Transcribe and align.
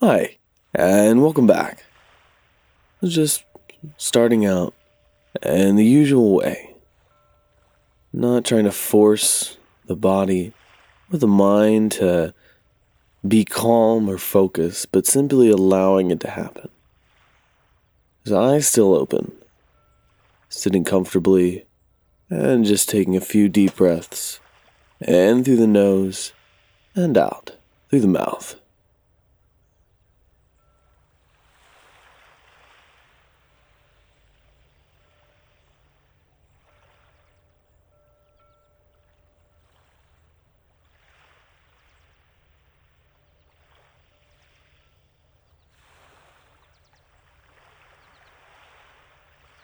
Hi, 0.00 0.36
and 0.74 1.22
welcome 1.22 1.46
back. 1.46 1.82
Just 3.02 3.44
starting 3.96 4.44
out 4.44 4.74
in 5.42 5.76
the 5.76 5.86
usual 5.86 6.34
way, 6.34 6.74
not 8.12 8.44
trying 8.44 8.64
to 8.64 8.72
force 8.72 9.56
the 9.86 9.96
body 9.96 10.52
or 11.10 11.16
the 11.16 11.26
mind 11.26 11.92
to 11.92 12.34
be 13.26 13.42
calm 13.46 14.10
or 14.10 14.18
focused, 14.18 14.92
but 14.92 15.06
simply 15.06 15.48
allowing 15.48 16.10
it 16.10 16.20
to 16.20 16.28
happen. 16.28 16.68
His 18.22 18.34
eyes 18.34 18.68
still 18.68 18.92
open, 18.92 19.32
sitting 20.50 20.84
comfortably, 20.84 21.64
and 22.28 22.66
just 22.66 22.90
taking 22.90 23.16
a 23.16 23.22
few 23.22 23.48
deep 23.48 23.76
breaths 23.76 24.40
in 25.00 25.42
through 25.42 25.56
the 25.56 25.66
nose 25.66 26.34
and 26.94 27.16
out 27.16 27.52
through 27.88 28.00
the 28.00 28.06
mouth. 28.06 28.56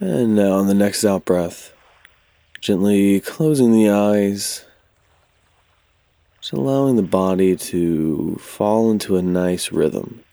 And 0.00 0.34
now 0.34 0.52
on 0.52 0.66
the 0.66 0.72
next 0.72 1.04
out 1.04 1.26
breath, 1.26 1.74
gently 2.58 3.20
closing 3.20 3.70
the 3.70 3.90
eyes, 3.90 4.64
just 6.40 6.54
allowing 6.54 6.96
the 6.96 7.02
body 7.02 7.54
to 7.54 8.36
fall 8.36 8.90
into 8.90 9.18
a 9.18 9.22
nice 9.22 9.70
rhythm. 9.70 10.24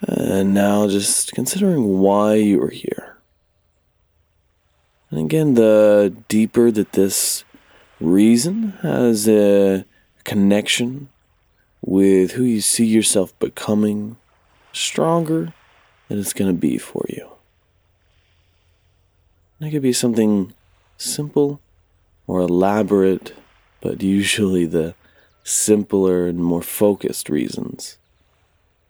And 0.00 0.52
now 0.52 0.88
just 0.88 1.30
considering 1.32 2.00
why 2.00 2.34
you 2.34 2.60
are 2.60 2.70
here. 2.70 3.16
And 5.10 5.20
again, 5.20 5.54
the 5.54 6.16
deeper 6.26 6.72
that 6.72 6.92
this 6.92 7.44
reason 8.00 8.70
has 8.82 9.28
a 9.28 9.84
connection 10.24 11.10
with 11.82 12.32
who 12.32 12.44
you 12.44 12.60
see 12.60 12.86
yourself 12.86 13.36
becoming, 13.38 14.16
stronger 14.72 15.52
that 16.08 16.18
it's 16.18 16.32
going 16.32 16.50
to 16.50 16.58
be 16.58 16.78
for 16.78 17.04
you. 17.08 17.28
And 19.58 19.68
it 19.68 19.72
could 19.72 19.82
be 19.82 19.92
something 19.92 20.52
simple 20.96 21.60
or 22.26 22.40
elaborate, 22.40 23.34
but 23.80 24.02
usually 24.02 24.66
the 24.66 24.94
simpler 25.44 26.26
and 26.26 26.38
more 26.38 26.62
focused 26.62 27.28
reasons 27.28 27.98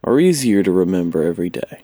are 0.02 0.18
easier 0.18 0.62
to 0.62 0.70
remember 0.70 1.22
every 1.22 1.50
day. 1.50 1.82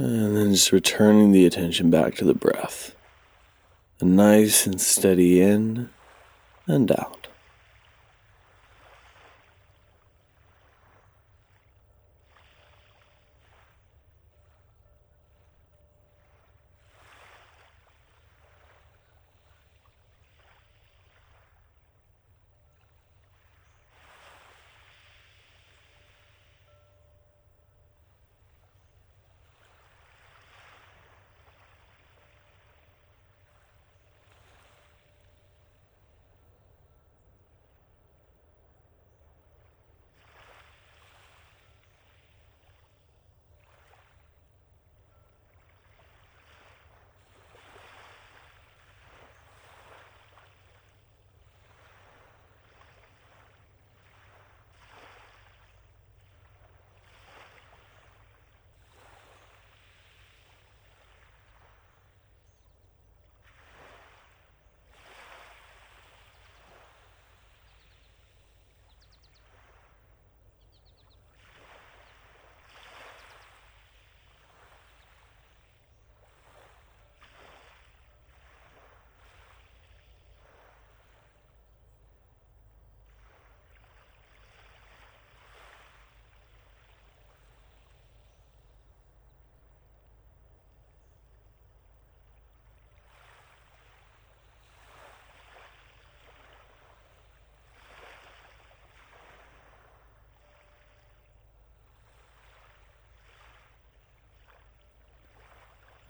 And 0.00 0.34
then 0.34 0.52
just 0.52 0.72
returning 0.72 1.30
the 1.30 1.44
attention 1.44 1.90
back 1.90 2.14
to 2.14 2.24
the 2.24 2.32
breath. 2.32 2.96
A 4.00 4.06
nice 4.06 4.66
and 4.66 4.80
steady 4.80 5.42
in 5.42 5.90
and 6.66 6.90
out. 6.90 7.26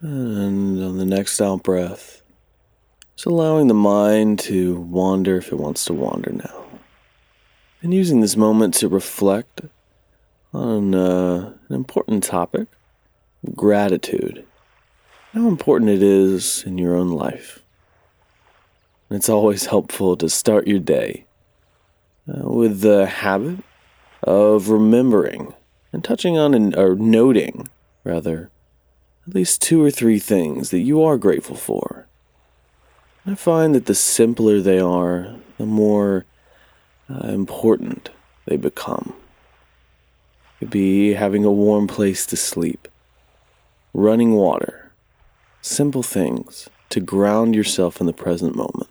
And 0.00 0.82
on 0.82 0.96
the 0.96 1.04
next 1.04 1.40
out 1.40 1.62
breath, 1.62 2.22
just 3.16 3.26
allowing 3.26 3.68
the 3.68 3.74
mind 3.74 4.38
to 4.40 4.80
wander 4.80 5.36
if 5.36 5.52
it 5.52 5.58
wants 5.58 5.84
to 5.86 5.92
wander 5.92 6.32
now. 6.32 6.64
And 7.82 7.92
using 7.92 8.20
this 8.20 8.36
moment 8.36 8.74
to 8.74 8.88
reflect 8.88 9.62
on 10.52 10.94
uh, 10.94 11.54
an 11.68 11.74
important 11.74 12.24
topic 12.24 12.68
gratitude. 13.54 14.44
How 15.32 15.46
important 15.48 15.90
it 15.90 16.02
is 16.02 16.64
in 16.64 16.78
your 16.78 16.94
own 16.94 17.10
life. 17.10 17.62
It's 19.10 19.28
always 19.28 19.66
helpful 19.66 20.16
to 20.16 20.28
start 20.28 20.66
your 20.66 20.78
day 20.78 21.24
uh, 22.28 22.48
with 22.48 22.80
the 22.80 23.06
habit 23.06 23.58
of 24.22 24.68
remembering 24.68 25.54
and 25.92 26.04
touching 26.04 26.38
on 26.38 26.54
and, 26.54 26.76
or 26.76 26.94
noting, 26.94 27.68
rather, 28.04 28.50
at 29.26 29.34
least 29.34 29.62
two 29.62 29.82
or 29.82 29.90
three 29.90 30.18
things 30.18 30.70
that 30.70 30.80
you 30.80 31.02
are 31.02 31.18
grateful 31.18 31.56
for. 31.56 32.06
I 33.26 33.34
find 33.34 33.74
that 33.74 33.86
the 33.86 33.94
simpler 33.94 34.60
they 34.60 34.80
are, 34.80 35.34
the 35.58 35.66
more 35.66 36.24
uh, 37.08 37.28
important 37.28 38.10
they 38.46 38.56
become. 38.56 39.14
It 40.56 40.58
could 40.60 40.70
be 40.70 41.14
having 41.14 41.44
a 41.44 41.52
warm 41.52 41.86
place 41.86 42.26
to 42.26 42.36
sleep, 42.36 42.88
running 43.94 44.32
water, 44.32 44.90
simple 45.62 46.02
things 46.02 46.68
to 46.88 47.00
ground 47.00 47.54
yourself 47.54 48.00
in 48.00 48.06
the 48.06 48.12
present 48.12 48.56
moment. 48.56 48.89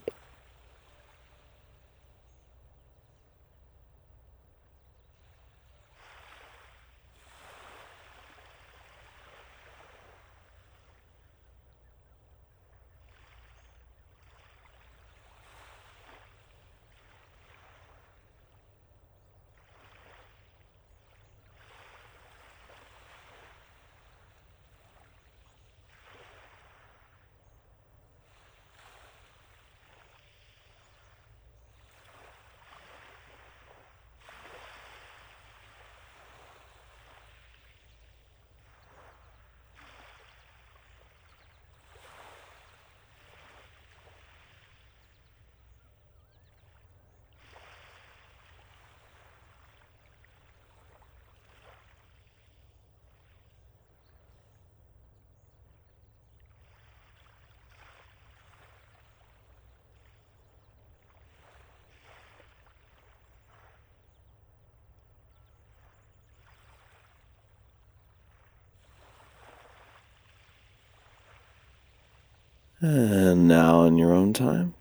And 72.81 73.45
now, 73.45 73.83
in 73.83 73.97
your 73.97 74.13
own 74.13 74.31
time, 74.31 74.73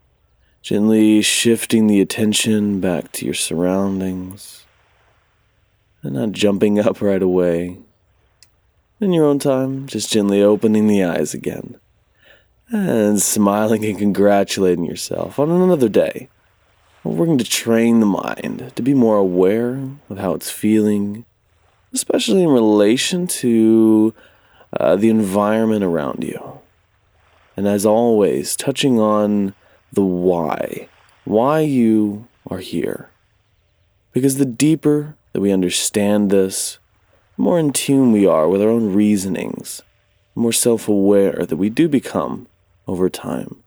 gently 0.61 1.21
shifting 1.21 1.87
the 1.87 1.99
attention 1.99 2.79
back 2.79 3.11
to 3.13 3.25
your 3.25 3.33
surroundings 3.33 4.65
and 6.01 6.13
not 6.13 6.31
jumping 6.31 6.79
up 6.79 7.01
right 7.01 7.21
away. 7.21 7.77
In 9.01 9.11
your 9.11 9.25
own 9.25 9.37
time, 9.39 9.85
just 9.85 10.11
gently 10.11 10.41
opening 10.41 10.87
the 10.87 11.03
eyes 11.03 11.33
again 11.33 11.77
and 12.69 13.21
smiling 13.21 13.83
and 13.83 13.97
congratulating 13.97 14.85
yourself 14.85 15.37
on 15.37 15.49
another 15.49 15.89
day. 15.89 16.29
We're 17.03 17.15
working 17.15 17.37
to 17.37 17.43
train 17.43 17.99
the 17.99 18.05
mind 18.05 18.71
to 18.75 18.81
be 18.81 18.93
more 18.93 19.17
aware 19.17 19.89
of 20.09 20.19
how 20.19 20.33
it's 20.35 20.51
feeling, 20.51 21.25
especially 21.93 22.43
in 22.43 22.49
relation 22.49 23.27
to 23.27 24.13
uh, 24.79 24.95
the 24.95 25.09
environment 25.09 25.83
around 25.83 26.23
you. 26.23 26.59
And 27.59 27.67
as 27.67 27.85
always, 27.85 28.55
touching 28.55 29.01
on 29.01 29.53
the 29.91 30.01
why, 30.01 30.87
why 31.25 31.59
you 31.59 32.25
are 32.47 32.59
here. 32.59 33.09
Because 34.13 34.37
the 34.37 34.45
deeper 34.45 35.17
that 35.33 35.41
we 35.41 35.51
understand 35.51 36.29
this, 36.29 36.79
the 37.35 37.41
more 37.43 37.59
in 37.59 37.73
tune 37.73 38.13
we 38.13 38.25
are 38.25 38.47
with 38.47 38.61
our 38.61 38.69
own 38.69 38.93
reasonings, 38.93 39.81
the 40.35 40.39
more 40.39 40.53
self 40.53 40.87
aware 40.87 41.45
that 41.45 41.57
we 41.57 41.69
do 41.69 41.89
become 41.89 42.47
over 42.87 43.09
time, 43.09 43.61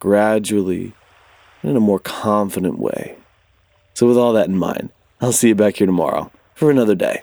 gradually, 0.00 0.92
in 1.62 1.76
a 1.76 1.80
more 1.80 2.00
confident 2.00 2.80
way. 2.80 3.16
So, 3.94 4.08
with 4.08 4.18
all 4.18 4.32
that 4.32 4.48
in 4.48 4.56
mind, 4.56 4.90
I'll 5.20 5.30
see 5.30 5.50
you 5.50 5.54
back 5.54 5.76
here 5.76 5.86
tomorrow 5.86 6.32
for 6.56 6.72
another 6.72 6.96
day. 6.96 7.22